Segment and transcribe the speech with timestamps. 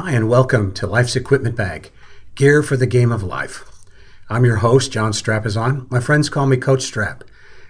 [0.00, 1.90] Hi, and welcome to Life's Equipment Bag
[2.36, 3.64] Gear for the Game of Life.
[4.30, 5.90] I'm your host, John Strapazon.
[5.90, 7.24] My friends call me Coach Strap.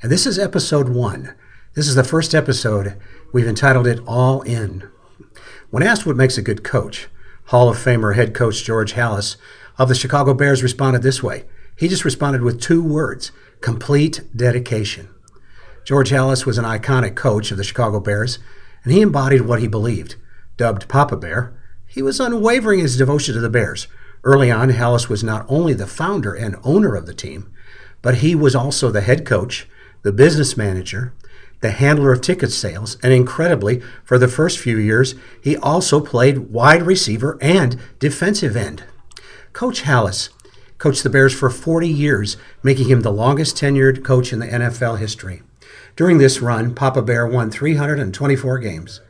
[0.00, 1.34] And this is episode one.
[1.74, 2.96] This is the first episode.
[3.32, 4.88] We've entitled it All In.
[5.70, 7.08] When asked what makes a good coach,
[7.46, 9.34] Hall of Famer head coach George Halas
[9.76, 11.42] of the Chicago Bears responded this way.
[11.76, 15.08] He just responded with two words complete dedication.
[15.84, 18.38] George Halas was an iconic coach of the Chicago Bears,
[18.84, 20.14] and he embodied what he believed.
[20.56, 21.58] Dubbed Papa Bear,
[21.92, 23.86] he was unwavering in his devotion to the Bears.
[24.24, 27.52] Early on, Halas was not only the founder and owner of the team,
[28.00, 29.68] but he was also the head coach,
[30.02, 31.12] the business manager,
[31.60, 36.50] the handler of ticket sales, and incredibly, for the first few years, he also played
[36.50, 38.84] wide receiver and defensive end.
[39.52, 40.30] Coach Halas
[40.78, 44.98] coached the Bears for 40 years, making him the longest tenured coach in the NFL
[44.98, 45.42] history.
[45.94, 49.00] During this run, Papa Bear won 324 games,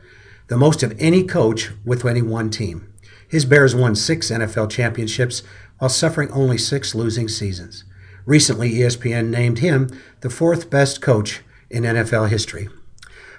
[0.47, 2.93] the most of any coach with any one team.
[3.27, 5.43] His Bears won six NFL championships
[5.79, 7.83] while suffering only six losing seasons.
[8.25, 9.89] Recently, ESPN named him
[10.21, 12.69] the fourth best coach in NFL history.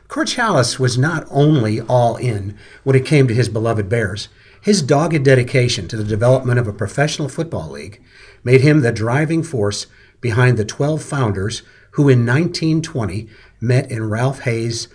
[0.09, 0.37] Coach
[0.79, 4.29] was not only all in when it came to his beloved Bears,
[4.61, 8.03] his dogged dedication to the development of a professional football league
[8.43, 9.87] made him the driving force
[10.21, 11.63] behind the 12 founders
[11.93, 13.29] who in 1920
[13.61, 14.89] met in Ralph Hay's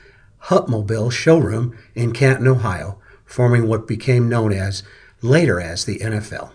[0.45, 4.84] Hupmobile showroom in Canton, Ohio, forming what became known as
[5.22, 6.52] later as the NFL.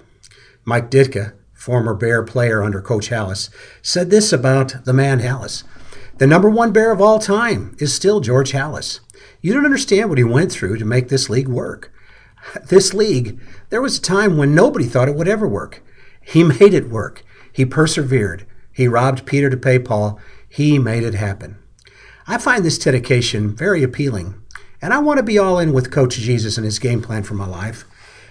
[0.65, 3.51] Mike Ditka, former Bear player under Coach Halas,
[3.83, 5.65] said this about the man Halas.
[6.19, 9.01] The number one Bear of all time is still George Halas.
[9.41, 11.93] You don't understand what he went through to make this league work.
[12.69, 13.41] This league,
[13.71, 15.83] there was a time when nobody thought it would ever work.
[16.21, 17.25] He made it work.
[17.53, 18.47] He persevered.
[18.73, 20.19] He robbed Peter to pay Paul.
[20.49, 21.59] He made it happen.
[22.27, 24.41] I find this dedication very appealing,
[24.81, 27.35] and I want to be all in with Coach Jesus and his game plan for
[27.35, 27.85] my life.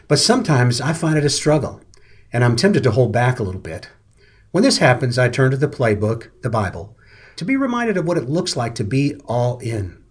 [0.08, 1.80] But sometimes I find it a struggle,
[2.32, 3.90] and I'm tempted to hold back a little bit.
[4.50, 6.98] When this happens, I turn to the playbook, the Bible,
[7.36, 10.04] to be reminded of what it looks like to be all in.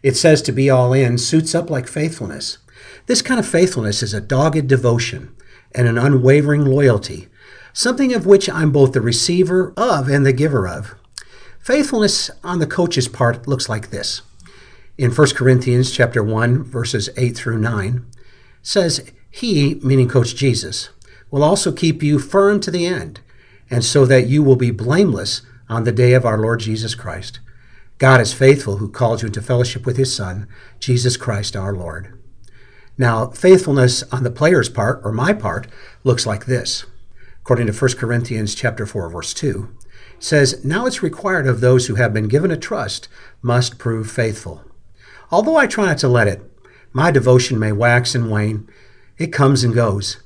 [0.00, 2.58] It says to be all in suits up like faithfulness.
[3.06, 5.34] This kind of faithfulness is a dogged devotion
[5.74, 7.28] and an unwavering loyalty,
[7.72, 10.94] something of which I'm both the receiver of and the giver of.
[11.64, 14.20] Faithfulness on the coach's part looks like this.
[14.98, 18.04] In 1 Corinthians chapter 1 verses 8 through 9
[18.60, 20.90] says, "He, meaning coach Jesus,
[21.30, 23.20] will also keep you firm to the end,
[23.70, 27.40] and so that you will be blameless on the day of our Lord Jesus Christ.
[27.96, 30.46] God is faithful who called you into fellowship with his son,
[30.80, 32.08] Jesus Christ our Lord."
[32.98, 35.66] Now, faithfulness on the player's part or my part
[36.04, 36.84] looks like this.
[37.40, 39.70] According to 1 Corinthians chapter 4 verse 2,
[40.18, 43.08] says, Now it's required of those who have been given a trust
[43.42, 44.62] must prove faithful.
[45.30, 46.42] Although I try not to let it,
[46.92, 48.68] my devotion may wax and wane.
[49.18, 50.22] It comes and goes.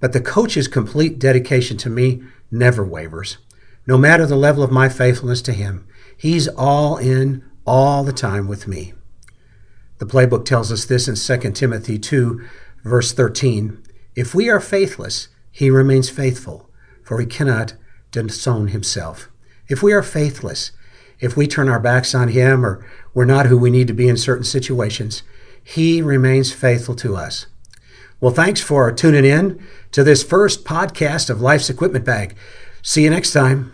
[0.00, 3.38] But the coach's complete dedication to me never wavers.
[3.86, 5.86] No matter the level of my faithfulness to him,
[6.16, 8.94] he's all in all the time with me.
[9.98, 12.46] The playbook tells us this in 2 Timothy 2,
[12.84, 13.82] verse 13.
[14.14, 16.70] If we are faithless, he remains faithful,
[17.02, 17.74] for he cannot
[18.10, 19.28] disown himself.
[19.68, 20.72] If we are faithless,
[21.20, 24.08] if we turn our backs on him or we're not who we need to be
[24.08, 25.22] in certain situations,
[25.62, 27.46] he remains faithful to us.
[28.20, 29.60] Well, thanks for tuning in
[29.92, 32.36] to this first podcast of Life's Equipment Bag.
[32.82, 33.66] See you next time.